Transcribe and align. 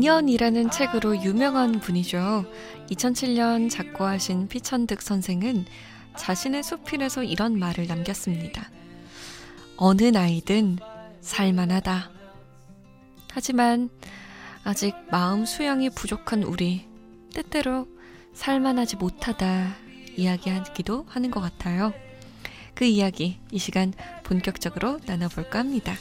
인연이라는 0.00 0.70
책으로 0.70 1.22
유명한 1.22 1.78
분이죠. 1.78 2.46
2007년 2.90 3.68
작고하신 3.68 4.48
피천득 4.48 5.02
선생은 5.02 5.66
자신의 6.16 6.62
수필에서 6.62 7.22
이런 7.22 7.58
말을 7.58 7.86
남겼습니다. 7.86 8.70
어느 9.76 10.04
나이든 10.04 10.78
살만하다. 11.20 12.10
하지만 13.30 13.90
아직 14.64 14.94
마음 15.10 15.44
수양이 15.44 15.90
부족한 15.90 16.44
우리 16.44 16.86
때때로 17.34 17.86
살만하지 18.32 18.96
못하다 18.96 19.74
이야기하기도 20.16 21.04
하는 21.08 21.30
것 21.30 21.40
같아요. 21.40 21.92
그 22.74 22.86
이야기 22.86 23.38
이 23.52 23.58
시간 23.58 23.92
본격적으로 24.22 24.98
나눠볼까 25.04 25.58
합니다. 25.58 25.92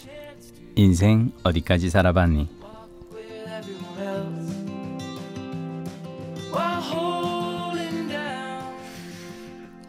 인생 0.75 1.33
어디까지 1.43 1.89
살아봤니? 1.89 2.58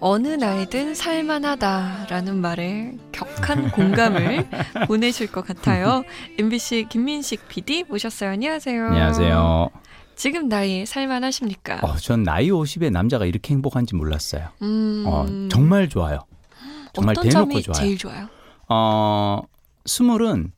어느 0.03 0.29
나이든 0.29 0.95
살만하다라는 0.95 2.37
말에 2.41 2.95
격한 3.13 3.71
공감을 3.73 4.49
보내실 4.89 5.31
것 5.31 5.45
같아요. 5.47 6.05
MBC 6.39 6.87
김민식 6.89 7.47
PD 7.49 7.85
모셨어요. 7.85 8.31
안녕하세요. 8.31 8.87
안녕하세요. 8.87 9.71
지금 10.17 10.49
나이 10.49 10.87
살만하십니까? 10.87 11.81
어, 11.83 11.97
전 11.97 12.23
나이 12.23 12.49
50에 12.51 12.91
남자가 12.91 13.27
이렇게 13.27 13.53
행복한지 13.53 13.95
몰랐어요. 13.95 14.49
음, 14.63 15.05
어, 15.07 15.27
정말 15.51 15.89
좋아요. 15.89 16.21
정말 16.95 17.13
어떤 17.19 17.29
대놓고 17.31 17.51
점이 17.51 17.63
좋아요. 17.63 17.75
제일 17.75 17.99
좋아요? 17.99 18.29
어, 18.69 19.43
스물은 19.85 20.53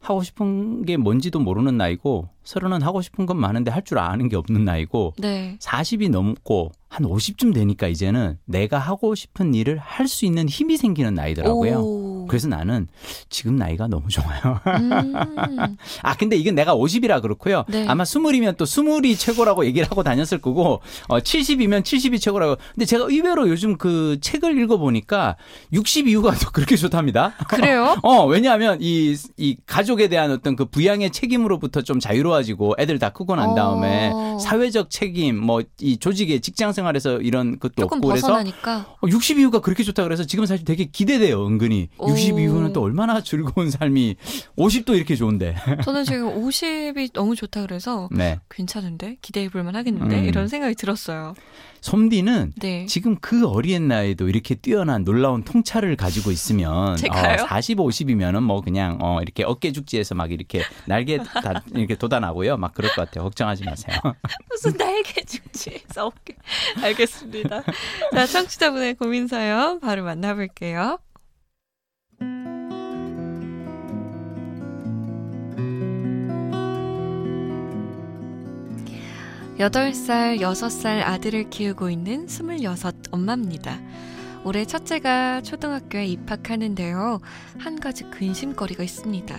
하고 0.00 0.22
싶은 0.22 0.84
게 0.84 0.96
뭔지도 0.96 1.40
모르는 1.40 1.76
나이고 1.76 2.28
서른은 2.44 2.82
하고 2.82 3.02
싶은 3.02 3.26
건 3.26 3.38
많은데 3.40 3.72
할 3.72 3.82
줄 3.82 3.98
아는 3.98 4.28
게 4.28 4.36
없는 4.36 4.64
나이고 4.64 5.14
네. 5.18 5.56
40이 5.60 6.10
넘고 6.10 6.70
한 6.96 7.04
50쯤 7.06 7.52
되니까 7.52 7.88
이제는 7.88 8.38
내가 8.46 8.78
하고 8.78 9.14
싶은 9.14 9.52
일을 9.52 9.76
할 9.76 10.06
수 10.08 10.24
있는 10.24 10.48
힘이 10.48 10.76
생기는 10.78 11.12
나이더라고요. 11.14 11.78
오. 11.80 12.15
그래서 12.26 12.48
나는 12.48 12.88
지금 13.28 13.56
나이가 13.56 13.86
너무 13.86 14.08
좋아요. 14.08 14.60
음, 14.66 15.12
아, 16.02 16.16
근데 16.16 16.36
이건 16.36 16.54
내가 16.54 16.74
50이라 16.74 17.22
그렇고요. 17.22 17.64
네. 17.68 17.86
아마 17.86 18.04
20이면 18.04 18.56
또 18.56 18.64
20이 18.64 19.18
최고라고 19.18 19.64
얘기를 19.66 19.86
하고 19.90 20.02
다녔을 20.02 20.40
거고, 20.40 20.80
어, 21.08 21.18
70이면 21.18 21.82
70이 21.82 22.20
최고라고. 22.20 22.56
근데 22.74 22.84
제가 22.84 23.06
의외로 23.08 23.48
요즘 23.48 23.76
그 23.76 24.18
책을 24.20 24.58
읽어 24.60 24.78
보니까 24.78 25.36
60 25.72 26.08
이후가 26.08 26.32
더 26.32 26.50
그렇게 26.50 26.76
좋답니다. 26.76 27.34
그래요? 27.48 27.96
어, 28.02 28.26
왜냐하면 28.26 28.78
이, 28.80 29.16
이 29.36 29.56
가족에 29.66 30.08
대한 30.08 30.30
어떤 30.30 30.56
그 30.56 30.64
부양의 30.64 31.10
책임으로부터 31.10 31.82
좀 31.82 32.00
자유로워지고 32.00 32.76
애들 32.78 32.98
다 32.98 33.10
크고 33.10 33.36
난 33.36 33.54
다음에 33.54 34.10
어. 34.12 34.38
사회적 34.40 34.90
책임, 34.90 35.38
뭐 35.38 35.62
이 35.80 35.98
조직의 35.98 36.40
직장 36.40 36.72
생활에서 36.72 37.18
이런 37.18 37.58
것도 37.58 37.74
조금 37.76 37.98
없고 37.98 38.08
그래서 38.08 38.28
벗어나니까. 38.28 38.96
어, 39.02 39.08
60 39.08 39.38
이후가 39.38 39.60
그렇게 39.60 39.82
좋다 39.82 40.02
그래서 40.04 40.24
지금 40.24 40.46
사실 40.46 40.64
되게 40.64 40.84
기대돼요, 40.86 41.46
은근히. 41.46 41.88
오. 41.98 42.08
60 42.16 42.38
이후는 42.38 42.72
또 42.72 42.82
얼마나 42.82 43.20
즐거운 43.22 43.70
삶이 43.70 44.16
50도 44.56 44.96
이렇게 44.96 45.16
좋은데. 45.16 45.56
저는 45.84 46.04
지금 46.04 46.28
50이 46.42 47.12
너무 47.12 47.36
좋다 47.36 47.62
그래서 47.62 48.08
네. 48.10 48.38
괜찮은데 48.50 49.16
기대해 49.22 49.48
볼만 49.48 49.76
하겠는데 49.76 50.20
음. 50.20 50.24
이런 50.24 50.48
생각이 50.48 50.74
들었어요. 50.74 51.34
솜디는 51.80 52.54
네. 52.56 52.86
지금 52.86 53.16
그 53.20 53.46
어린 53.46 53.86
나이에도 53.86 54.28
이렇게 54.28 54.56
뛰어난 54.56 55.04
놀라운 55.04 55.44
통찰을 55.44 55.94
가지고 55.96 56.32
있으면 56.32 56.96
제가요? 56.96 57.44
어, 57.44 57.46
40, 57.46 57.78
50이면은 57.78 58.40
뭐 58.42 58.60
그냥 58.60 58.98
어, 59.00 59.20
이렇게 59.22 59.44
어깨 59.44 59.70
죽지에서 59.70 60.16
막 60.16 60.32
이렇게 60.32 60.62
날개 60.86 61.18
다 61.18 61.62
이렇게 61.74 61.94
돋아나고요. 61.94 62.56
막 62.56 62.74
그럴 62.74 62.90
것 62.92 63.04
같아요. 63.06 63.24
걱정하지 63.24 63.64
마세요. 63.64 63.96
무슨 64.50 64.76
날개 64.76 65.22
죽지에서 65.24 66.06
어깨. 66.06 66.34
알겠습니다. 66.82 67.62
자, 68.12 68.26
청취자분의 68.26 68.94
고민 68.94 69.28
사연 69.28 69.78
바로 69.78 70.02
만나볼게요. 70.02 70.98
여덟 79.58 79.94
살 79.94 80.42
여섯 80.42 80.68
살 80.68 81.00
아들을 81.00 81.48
키우고 81.48 81.88
있는 81.88 82.28
스물여섯 82.28 82.94
엄마입니다. 83.10 83.80
올해 84.44 84.66
첫째가 84.66 85.40
초등학교에 85.40 86.04
입학하는데요. 86.04 87.20
한 87.58 87.80
가지 87.80 88.04
근심거리가 88.04 88.84
있습니다. 88.84 89.34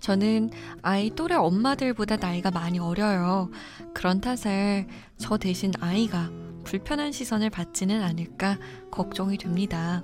저는 0.00 0.50
아이 0.82 1.10
또래 1.10 1.36
엄마들보다 1.36 2.16
나이가 2.16 2.50
많이 2.50 2.80
어려요. 2.80 3.48
그런 3.94 4.20
탓에 4.20 4.88
저 5.18 5.38
대신 5.38 5.70
아이가 5.78 6.30
불편한 6.64 7.12
시선을 7.12 7.50
받지는 7.50 8.02
않을까 8.02 8.58
걱정이 8.90 9.38
됩니다. 9.38 10.02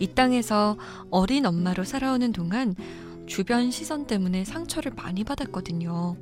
이 0.00 0.06
땅에서 0.06 0.78
어린 1.10 1.44
엄마로 1.44 1.84
살아오는 1.84 2.32
동안 2.32 2.74
주변 3.26 3.70
시선 3.70 4.06
때문에 4.06 4.46
상처를 4.46 4.92
많이 4.96 5.24
받았거든요. 5.24 6.16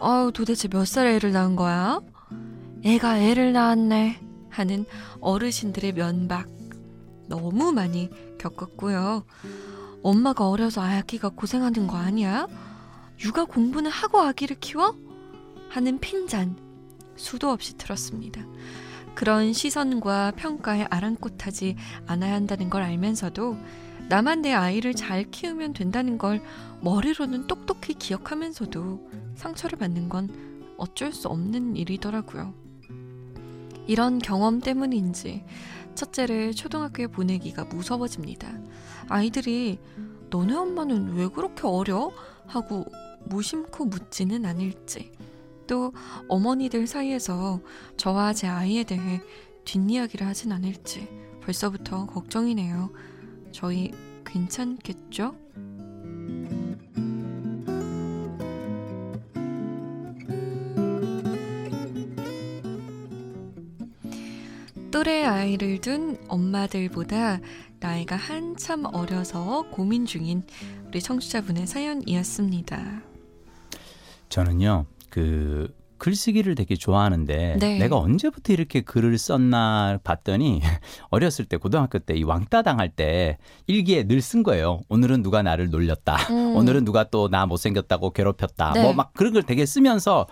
아유, 0.00 0.30
도대체 0.32 0.68
몇 0.68 0.86
살에 0.86 1.16
애를 1.16 1.32
낳은 1.32 1.56
거야? 1.56 2.00
애가 2.84 3.18
애를 3.20 3.52
낳았네. 3.52 4.20
하는 4.48 4.84
어르신들의 5.20 5.92
면박 5.92 6.48
너무 7.28 7.70
많이 7.72 8.10
겪었고요. 8.38 9.24
엄마가 10.02 10.48
어려서 10.48 10.80
아기가 10.82 11.28
고생하는 11.28 11.86
거 11.86 11.96
아니야? 11.96 12.48
육아 13.22 13.44
공부는 13.44 13.90
하고 13.90 14.20
아기를 14.20 14.56
키워? 14.58 14.96
하는 15.68 15.98
핀잔 16.00 16.56
수도 17.16 17.50
없이 17.50 17.76
들었습니다. 17.76 18.42
그런 19.14 19.52
시선과 19.52 20.32
평가에 20.32 20.86
아랑곳하지 20.90 21.76
않아야 22.06 22.34
한다는 22.34 22.70
걸 22.70 22.82
알면서도 22.82 23.56
나만 24.10 24.42
내 24.42 24.52
아이를 24.52 24.92
잘 24.92 25.22
키우면 25.30 25.72
된다는 25.72 26.18
걸 26.18 26.42
머리로는 26.80 27.46
똑똑히 27.46 27.94
기억하면서도 27.94 29.08
상처를 29.36 29.78
받는 29.78 30.08
건 30.08 30.74
어쩔 30.76 31.12
수 31.12 31.28
없는 31.28 31.76
일이더라고요. 31.76 32.52
이런 33.86 34.18
경험 34.18 34.58
때문인지 34.58 35.44
첫째를 35.94 36.54
초등학교에 36.54 37.06
보내기가 37.06 37.66
무서워집니다. 37.66 38.52
아이들이 39.08 39.78
너네 40.28 40.56
엄마는 40.56 41.14
왜 41.14 41.28
그렇게 41.28 41.68
어려? 41.68 42.10
하고 42.48 42.86
무심코 43.26 43.84
묻지는 43.84 44.44
않을지 44.44 45.12
또 45.68 45.92
어머니들 46.26 46.88
사이에서 46.88 47.60
저와 47.96 48.32
제 48.32 48.48
아이에 48.48 48.82
대해 48.82 49.20
뒷이야기를 49.64 50.26
하진 50.26 50.50
않을지 50.50 51.08
벌써부터 51.42 52.06
걱정이네요. 52.06 52.90
저희 53.52 53.92
괜찮겠죠? 54.24 55.34
또래 64.90 65.24
아이를 65.24 65.80
둔 65.80 66.18
엄마들보다 66.28 67.40
나이가 67.78 68.16
한참 68.16 68.84
어려서 68.84 69.62
고민 69.70 70.04
중인 70.04 70.42
우리 70.88 71.00
청취자분의 71.00 71.66
사연이었습니다. 71.66 73.02
저는요. 74.28 74.86
그 75.08 75.72
글쓰기를 76.00 76.56
되게 76.56 76.74
좋아하는데 76.74 77.56
네. 77.60 77.78
내가 77.78 77.96
언제부터 77.96 78.52
이렇게 78.52 78.80
글을 78.80 79.16
썼나 79.18 80.00
봤더니 80.02 80.60
어렸을 81.10 81.44
때 81.44 81.56
고등학교 81.56 81.98
때 82.00 82.14
이 82.16 82.24
왕따 82.24 82.62
당할 82.62 82.88
때 82.88 83.38
일기에 83.68 84.04
늘 84.08 84.20
쓴 84.20 84.42
거예요. 84.42 84.80
오늘은 84.88 85.22
누가 85.22 85.42
나를 85.42 85.70
놀렸다. 85.70 86.16
음. 86.30 86.56
오늘은 86.56 86.84
누가 86.84 87.04
또 87.04 87.28
나 87.28 87.46
못생겼다고 87.46 88.10
괴롭혔다. 88.10 88.72
네. 88.72 88.82
뭐막 88.82 89.12
그런 89.14 89.32
걸 89.32 89.42
되게 89.44 89.64
쓰면서 89.66 90.26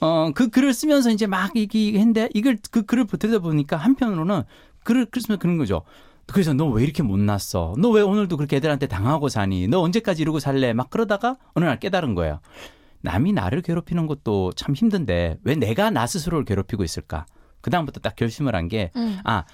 어 0.00 0.32
그 0.34 0.48
글을 0.48 0.72
쓰면서 0.72 1.10
이제 1.10 1.26
막 1.26 1.54
이기 1.54 1.98
했는데 1.98 2.28
이걸 2.32 2.56
그 2.70 2.82
글을 2.86 3.06
들여다 3.06 3.40
보니까 3.40 3.76
한편으로는 3.76 4.44
글을 4.84 5.06
글 5.06 5.20
쓰면 5.20 5.38
그런 5.38 5.58
거죠. 5.58 5.82
그래서 6.32 6.52
너 6.54 6.66
왜 6.70 6.84
이렇게 6.84 7.02
못났어? 7.02 7.74
너 7.78 7.90
왜 7.90 8.00
오늘도 8.02 8.36
그렇게 8.38 8.56
애들한테 8.56 8.86
당하고 8.86 9.28
사니? 9.28 9.66
너 9.68 9.80
언제까지 9.80 10.22
이러고 10.22 10.38
살래? 10.38 10.72
막 10.72 10.88
그러다가 10.88 11.36
어느 11.54 11.64
날 11.66 11.78
깨달은 11.80 12.14
거예요. 12.14 12.40
남이 13.02 13.32
나를 13.32 13.62
괴롭히는 13.62 14.06
것도 14.06 14.52
참 14.52 14.74
힘든데 14.74 15.38
왜 15.44 15.54
내가 15.54 15.90
나 15.90 16.06
스스로를 16.06 16.44
괴롭히고 16.44 16.84
있을까? 16.84 17.26
그다음부터 17.62 18.00
딱 18.00 18.16
결심을 18.16 18.54
한 18.54 18.68
게 18.68 18.90
음. 18.96 19.18
아, 19.24 19.44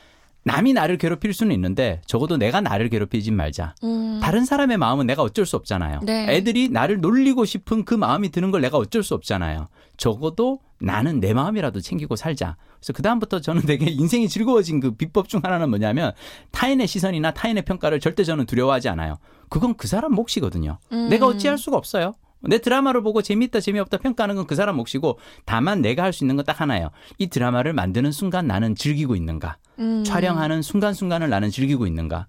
남이 0.45 0.75
나를 0.75 0.97
괴롭힐 0.99 1.33
수는 1.33 1.53
있는데 1.57 2.01
적어도 2.07 2.37
내가 2.37 2.61
나를 2.61 2.89
괴롭히지 2.89 3.33
말자. 3.33 3.75
음. 3.83 4.21
다른 4.23 4.45
사람의 4.45 4.77
마음은 4.79 5.07
내가 5.07 5.23
어쩔 5.23 5.45
수 5.45 5.57
없잖아요. 5.57 6.01
네. 6.05 6.27
애들이 6.37 6.69
나를 6.69 7.01
놀리고 7.01 7.45
싶은 7.45 7.85
그 7.85 7.95
마음이 7.95 8.29
드는 8.31 8.53
걸 8.53 8.61
내가 8.61 8.77
어쩔 8.79 9.03
수 9.03 9.15
없잖아요. 9.15 9.69
적어도 9.97 10.61
나는 10.79 11.19
내 11.19 11.35
마음이라도 11.35 11.81
챙기고 11.81 12.15
살자. 12.15 12.57
그래서 12.79 12.93
그다음부터 12.93 13.41
저는 13.41 13.63
되게 13.63 13.87
인생이 13.91 14.29
즐거워진 14.29 14.79
그 14.79 14.93
비법 14.93 15.29
중 15.29 15.41
하나는 15.43 15.69
뭐냐면 15.71 16.13
타인의 16.53 16.87
시선이나 16.87 17.33
타인의 17.33 17.65
평가를 17.65 17.99
절대 17.99 18.23
저는 18.23 18.47
두려워하지 18.47 18.89
않아요. 18.91 19.17
그건 19.49 19.75
그 19.77 19.89
사람 19.89 20.13
몫이거든요. 20.15 20.79
음. 20.93 21.09
내가 21.09 21.27
어찌할 21.27 21.59
수가 21.59 21.77
없어요. 21.77 22.15
내 22.49 22.59
드라마를 22.59 23.03
보고 23.03 23.23
재밌다 23.23 23.61
재미없다 23.61 23.99
평가하는 23.99 24.35
건 24.37 24.47
그 24.47 24.55
사람 24.55 24.77
몫이고 24.77 25.19
다만 25.45 25.83
내가 25.83 26.03
할 26.05 26.13
수 26.13 26.25
있는 26.25 26.37
건 26.37 26.45
딱 26.47 26.61
하나예요. 26.61 26.91
이 27.19 27.27
드라마를 27.29 27.73
만드는 27.73 28.13
순간 28.13 28.47
나는 28.47 28.75
즐기고 28.75 29.17
있는가? 29.17 29.57
음. 29.79 30.05
촬영하는 30.05 30.63
순간순간을 30.63 31.29
나는 31.29 31.51
즐기고 31.51 31.87
있는가? 31.87 32.27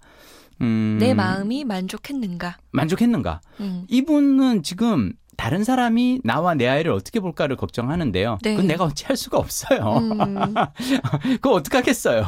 음, 0.60 0.96
내 1.00 1.14
마음이 1.14 1.64
만족했는가? 1.64 2.56
만족했는가? 2.72 3.40
음. 3.60 3.84
이분은 3.88 4.64
지금 4.64 5.12
다른 5.36 5.62
사람이 5.62 6.22
나와 6.24 6.54
내 6.54 6.66
아이를 6.66 6.90
어떻게 6.90 7.20
볼까를 7.20 7.54
걱정하는데요. 7.56 8.38
네. 8.42 8.50
그건 8.56 8.66
내가 8.66 8.82
어찌 8.84 9.04
할 9.06 9.16
수가 9.16 9.38
없어요. 9.38 9.98
음. 9.98 10.54
그거 11.40 11.52
어떡하겠어요. 11.52 12.24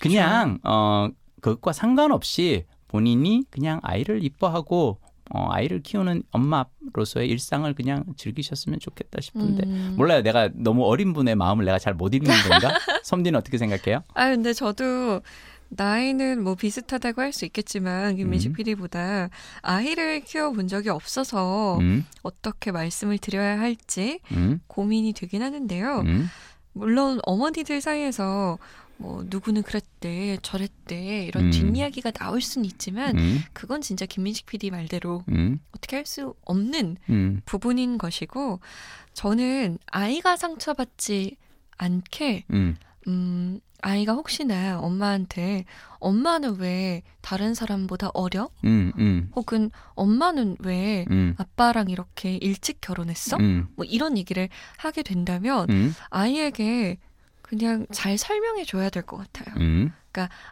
그냥 0.00 0.58
어 0.62 1.08
그것과 1.40 1.72
상관없이 1.72 2.64
본인이 2.88 3.42
그냥 3.50 3.80
아이를 3.82 4.22
이뻐하고 4.24 5.00
어 5.30 5.48
아이를 5.50 5.82
키우는 5.82 6.22
엄마로서의 6.30 7.28
일상을 7.28 7.72
그냥 7.74 8.04
즐기셨으면 8.16 8.78
좋겠다 8.80 9.20
싶은데 9.20 9.64
음. 9.66 9.94
몰라요. 9.96 10.22
내가 10.22 10.48
너무 10.54 10.84
어린 10.84 11.12
분의 11.12 11.34
마음을 11.34 11.64
내가 11.64 11.78
잘 11.78 11.94
못 11.94 12.14
읽는 12.14 12.30
건가? 12.48 12.70
섬디는 13.04 13.38
어떻게 13.38 13.58
생각해요? 13.58 14.02
아 14.14 14.28
근데 14.30 14.52
저도 14.52 15.22
나이는 15.68 16.44
뭐 16.44 16.54
비슷하다고 16.54 17.20
할 17.22 17.32
수 17.32 17.44
있겠지만 17.44 18.14
김민식 18.16 18.52
음. 18.52 18.54
PD보다 18.54 19.30
아이를 19.62 20.20
키워본 20.20 20.68
적이 20.68 20.90
없어서 20.90 21.78
음, 21.80 22.06
어떻게 22.22 22.70
말씀을 22.70 23.18
드려야 23.18 23.58
할지 23.58 24.20
음, 24.30 24.60
고민이 24.68 25.12
되긴 25.12 25.42
하는데요. 25.42 26.02
음, 26.06 26.28
물론 26.72 27.18
어머니들 27.24 27.80
사이에서 27.80 28.58
뭐 28.98 29.24
누구는 29.26 29.62
그랬대 29.62 30.38
저랬대 30.42 31.24
이런 31.26 31.44
음. 31.46 31.50
뒷이야기가 31.50 32.10
나올 32.12 32.40
수는 32.40 32.64
있지만 32.64 33.16
음, 33.18 33.42
그건 33.52 33.80
진짜 33.80 34.06
김민식 34.06 34.46
PD 34.46 34.70
말대로 34.70 35.22
음, 35.28 35.60
어떻게 35.72 35.96
할 35.96 36.06
수 36.06 36.34
없는 36.44 36.96
음, 37.10 37.40
부분인 37.44 37.98
것이고 37.98 38.60
저는 39.12 39.78
아이가 39.90 40.36
상처받지 40.36 41.36
않게 41.78 42.44
음, 42.52 42.76
음 43.08 43.60
아이가 43.82 44.14
혹시나 44.14 44.78
엄마한테 44.80 45.64
엄마는 45.98 46.56
왜 46.58 47.02
다른 47.20 47.54
사람보다 47.54 48.10
어려? 48.14 48.48
음, 48.64 48.92
음, 48.98 49.30
혹은 49.36 49.70
엄마는 49.94 50.56
왜 50.60 51.04
음, 51.10 51.34
아빠랑 51.38 51.90
이렇게 51.90 52.36
일찍 52.36 52.80
결혼했어? 52.80 53.36
음, 53.36 53.66
뭐 53.76 53.84
이런 53.84 54.16
얘기를 54.16 54.48
하게 54.78 55.02
된다면 55.02 55.66
음, 55.70 55.94
아이에게 56.10 56.98
그냥 57.46 57.86
잘 57.92 58.18
설명해 58.18 58.64
줘야 58.64 58.90
될 58.90 59.02
것 59.04 59.16
같아요. 59.18 59.54
음, 59.60 59.92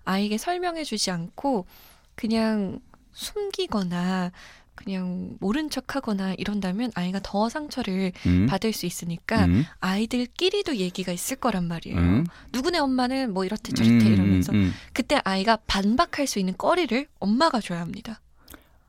아이에게 0.05 0.39
설명해 0.39 0.85
주지 0.85 1.11
않고 1.11 1.67
그냥 2.15 2.81
숨기거나 3.13 4.31
그냥 4.77 5.37
모른 5.41 5.71
척 5.71 5.95
하거나 5.95 6.35
이런다면 6.35 6.91
아이가 6.97 7.21
더 7.23 7.49
상처를 7.49 8.13
음, 8.27 8.47
받을 8.47 8.73
수 8.73 8.87
있으니까 8.87 9.45
음, 9.45 9.65
아이들끼리도 9.81 10.77
얘기가 10.77 11.13
있을 11.13 11.37
거란 11.37 11.67
말이에요. 11.69 11.97
음. 11.97 12.27
누구네 12.53 12.79
엄마는 12.79 13.33
뭐 13.33 13.45
이렇대 13.45 13.73
저렇대 13.73 14.07
음, 14.07 14.13
이러면서 14.13 14.53
음, 14.53 14.57
음. 14.57 14.73
그때 14.93 15.21
아이가 15.25 15.57
반박할 15.69 16.27
수 16.27 16.39
있는 16.41 16.55
거리를 16.59 17.07
엄마가 17.21 17.61
줘야 17.61 17.81
합니다. 17.81 18.21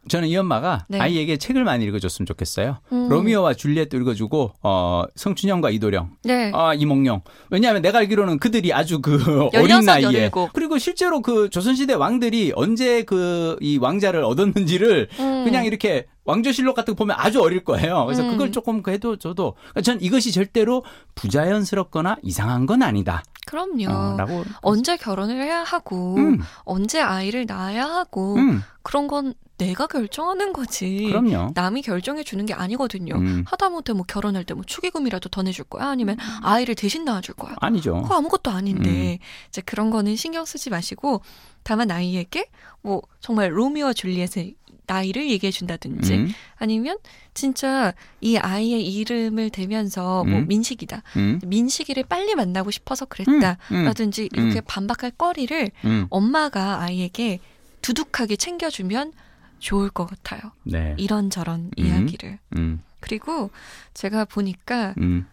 저는 0.07 0.27
이 0.27 0.37
엄마가 0.37 0.85
네. 0.87 0.99
아이에게 0.99 1.37
책을 1.37 1.63
많이 1.63 1.83
읽어줬으면 1.85 2.25
좋겠어요. 2.27 2.77
음. 2.91 3.09
로미오와 3.09 3.55
줄리엣도 3.55 3.97
읽어주고 3.97 4.53
어, 4.61 5.03
성춘형과 5.15 5.71
이도령, 5.71 6.11
네. 6.23 6.51
아 6.53 6.73
이몽룡. 6.73 7.21
왜냐하면 7.49 7.81
내가 7.81 7.99
알기로는 7.99 8.39
그들이 8.39 8.73
아주 8.73 9.01
그 9.01 9.49
어린 9.53 9.67
16, 9.81 9.85
나이에 9.85 10.11
17. 10.11 10.31
그리고 10.53 10.77
실제로 10.77 11.21
그 11.21 11.49
조선시대 11.49 11.93
왕들이 11.93 12.53
언제 12.55 13.03
그 13.03 13.55
이 13.61 13.77
왕자를 13.77 14.23
얻었는지를 14.23 15.07
음. 15.19 15.43
그냥 15.45 15.65
이렇게 15.65 16.05
왕조실록 16.25 16.75
같은 16.75 16.93
거 16.95 16.97
보면 16.97 17.15
아주 17.19 17.41
어릴 17.41 17.63
거예요. 17.63 18.05
그래서 18.05 18.23
음. 18.23 18.31
그걸 18.31 18.51
조금 18.51 18.81
그 18.83 18.91
해도 18.91 19.17
저도 19.17 19.55
전 19.83 20.01
이것이 20.01 20.31
절대로 20.31 20.83
부자연스럽거나 21.15 22.17
이상한 22.23 22.65
건 22.65 22.81
아니다. 22.83 23.23
그럼요. 23.45 23.87
어, 23.89 24.17
라고. 24.17 24.43
언제 24.61 24.97
결혼을 24.97 25.41
해야 25.41 25.63
하고 25.63 26.15
음, 26.15 26.39
언제 26.63 26.99
아이를 26.99 27.45
낳아야 27.45 27.85
하고 27.85 28.35
음, 28.35 28.61
그런 28.81 29.07
건 29.07 29.33
내가 29.57 29.87
결정하는 29.87 30.51
거지. 30.51 31.05
그럼요. 31.11 31.51
남이 31.53 31.81
결정해 31.83 32.23
주는 32.23 32.45
게 32.45 32.53
아니거든요. 32.53 33.15
음, 33.15 33.43
하다못해 33.47 33.93
뭐 33.93 34.03
결혼할 34.07 34.43
때 34.43 34.53
뭐 34.55 34.63
축의금이라도 34.65 35.29
더 35.29 35.43
내줄 35.43 35.65
거야 35.65 35.87
아니면 35.89 36.17
아이를 36.41 36.75
대신 36.75 37.05
낳아줄 37.05 37.35
거야. 37.35 37.55
아니죠. 37.61 38.01
그거 38.01 38.15
아무것도 38.15 38.49
음. 38.51 38.55
아닌데 38.55 39.19
이제 39.49 39.61
그런 39.61 39.91
거는 39.91 40.15
신경 40.15 40.43
쓰지 40.43 40.69
마시고 40.71 41.21
다만 41.63 41.89
아이에게 41.91 42.49
뭐 42.81 43.01
정말 43.19 43.55
로미오와 43.57 43.93
줄리엣의 43.93 44.55
나이를 44.87 45.29
얘기해 45.29 45.51
준다든지 45.51 46.13
음, 46.13 46.33
아니면 46.55 46.97
진짜 47.33 47.93
이 48.21 48.37
아이의 48.37 48.85
이름을 48.95 49.49
대면서 49.49 50.23
뭐 50.23 50.39
음. 50.39 50.47
민식이다. 50.47 51.03
음, 51.17 51.39
민식이를 51.45 52.03
빨리 52.03 52.35
만나고 52.35 52.71
싶어서 52.71 53.05
그랬다. 53.05 53.57
음, 53.71 53.85
라든지 53.85 54.29
이렇게 54.31 54.59
음. 54.59 54.61
반박할 54.65 55.11
거리를 55.11 55.71
음. 55.85 56.07
엄마가 56.09 56.81
아이에게 56.81 57.39
두둑하게 57.81 58.35
챙겨주면 58.35 59.13
좋을 59.59 59.89
것 59.89 60.05
같아요. 60.05 60.51
네. 60.63 60.95
이런저런 60.97 61.71
음. 61.77 61.85
이야기를. 61.85 62.39
음, 62.57 62.81
그리고 62.99 63.51
제가 63.93 64.25
보니까 64.25 64.93
음. 64.97 65.27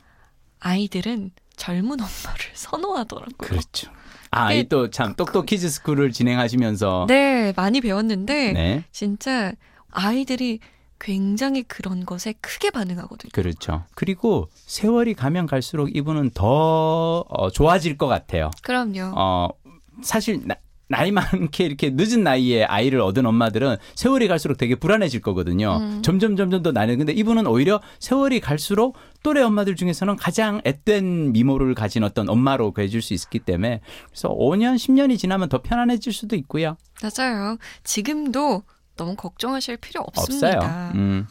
아이들은 0.60 1.30
젊은 1.56 1.92
엄마를 1.92 2.50
선호하더라고요. 2.54 3.36
그렇죠. 3.36 3.90
아, 4.32 4.52
이 4.52 4.66
또 4.68 4.88
참 4.90 5.14
똑똑 5.14 5.46
키즈 5.46 5.68
스쿨을 5.68 6.10
진행하시면서 6.12 7.04
네, 7.08 7.52
많이 7.54 7.80
배웠는데 7.80 8.52
네, 8.52 8.84
진짜 8.90 9.52
아이들이 9.90 10.58
굉장히 10.98 11.62
그런 11.64 12.06
것에 12.06 12.32
크게 12.40 12.70
반응하거든요. 12.70 13.30
그렇죠. 13.32 13.84
그리고 13.94 14.48
세월이 14.54 15.14
가면 15.14 15.46
갈수록 15.46 15.94
이분은 15.94 16.30
더 16.30 17.24
어, 17.28 17.50
좋아질 17.50 17.98
것 17.98 18.06
같아요. 18.06 18.50
그럼요. 18.62 19.12
어, 19.16 19.48
사실 20.02 20.40
나, 20.46 20.54
나이 20.92 21.10
많게 21.10 21.64
이렇게 21.64 21.90
늦은 21.90 22.22
나이에 22.22 22.64
아이를 22.64 23.00
얻은 23.00 23.24
엄마들은 23.24 23.76
세월이 23.94 24.28
갈수록 24.28 24.58
되게 24.58 24.74
불안해질 24.74 25.22
거거든요. 25.22 25.78
음. 25.80 26.02
점점 26.02 26.36
점점 26.36 26.62
더 26.62 26.70
나는 26.70 26.98
근데 26.98 27.14
이분은 27.14 27.46
오히려 27.46 27.80
세월이 27.98 28.40
갈수록 28.40 28.96
또래 29.22 29.40
엄마들 29.40 29.74
중에서는 29.74 30.16
가장 30.16 30.60
앳된 30.64 31.32
미모를 31.32 31.74
가진 31.74 32.04
어떤 32.04 32.28
엄마로 32.28 32.74
해줄 32.78 33.00
수 33.00 33.14
있기 33.14 33.38
때문에 33.38 33.80
그래서 34.10 34.28
5년 34.28 34.74
10년이 34.74 35.18
지나면 35.18 35.48
더 35.48 35.62
편안해질 35.62 36.12
수도 36.12 36.36
있고요. 36.36 36.76
맞아요. 37.02 37.56
지금도 37.84 38.62
너무 38.96 39.16
걱정하실 39.16 39.78
필요 39.78 40.02
없습니다. 40.02 40.58
없어요. 40.58 40.92
음, 40.94 41.26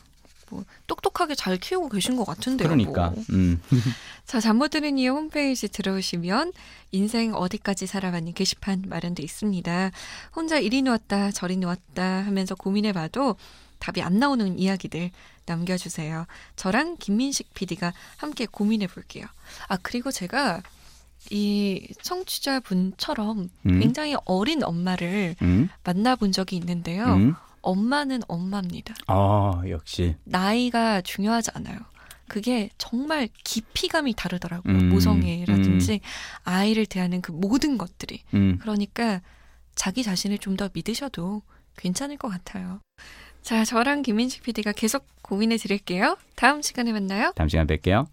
뭐 0.51 0.63
똑똑하게 0.85 1.33
잘 1.35 1.57
키우고 1.57 1.89
계신 1.89 2.15
것 2.17 2.25
같은데요. 2.25 2.67
그러니까. 2.69 3.09
뭐. 3.09 3.23
음. 3.31 3.61
자, 4.25 4.39
잠 4.39 4.57
못 4.57 4.69
드는 4.69 4.97
이유 4.99 5.11
홈페이지 5.13 5.67
들어오시면 5.67 6.53
인생 6.91 7.33
어디까지 7.33 7.87
살아가니 7.87 8.33
게시판 8.33 8.83
마련돼 8.87 9.23
있습니다. 9.23 9.91
혼자 10.35 10.59
이리 10.59 10.81
누웠다 10.83 11.31
저리 11.31 11.57
누웠다 11.57 12.03
하면서 12.03 12.53
고민해봐도 12.53 13.35
답이 13.79 14.01
안 14.03 14.19
나오는 14.19 14.59
이야기들 14.59 15.09
남겨주세요. 15.47 16.27
저랑 16.55 16.97
김민식 16.99 17.53
PD가 17.55 17.93
함께 18.17 18.45
고민해 18.45 18.87
볼게요. 18.87 19.25
아 19.67 19.77
그리고 19.81 20.11
제가 20.11 20.61
이 21.31 21.87
청취자분처럼 22.01 23.49
음. 23.65 23.79
굉장히 23.79 24.15
어린 24.25 24.63
엄마를 24.63 25.35
음. 25.41 25.69
만나본 25.83 26.31
적이 26.31 26.57
있는데요. 26.57 27.05
음. 27.05 27.35
엄마는 27.61 28.21
엄마입니다. 28.27 28.93
아, 29.07 29.61
역시. 29.69 30.15
나이가 30.23 31.01
중요하지 31.01 31.51
않아요. 31.55 31.77
그게 32.27 32.69
정말 32.77 33.27
깊이감이 33.43 34.13
다르더라고요. 34.15 34.73
음, 34.73 34.89
모성애라든지 34.89 35.99
아이를 36.43 36.85
대하는 36.85 37.21
그 37.21 37.31
모든 37.31 37.77
것들이. 37.77 38.21
음. 38.33 38.57
그러니까 38.61 39.21
자기 39.75 40.01
자신을 40.03 40.37
좀 40.37 40.55
더 40.55 40.69
믿으셔도 40.73 41.41
괜찮을 41.77 42.17
것 42.17 42.29
같아요. 42.29 42.79
자, 43.41 43.65
저랑 43.65 44.01
김민식 44.03 44.43
PD가 44.43 44.71
계속 44.71 45.05
고민해 45.23 45.57
드릴게요. 45.57 46.17
다음 46.35 46.61
시간에 46.61 46.91
만나요. 46.91 47.31
다음 47.35 47.49
시간 47.49 47.67
뵐게요. 47.67 48.05